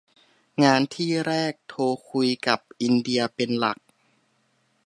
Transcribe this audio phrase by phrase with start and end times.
[0.63, 3.77] งานที่แรกโทรคุยกับอินเดียเป็นหลัก